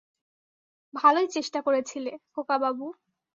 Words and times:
ভালোই 0.93 1.27
চেষ্টা 1.27 1.59
করেছিলে, 1.61 2.11
খোকাবাবু। 2.33 2.85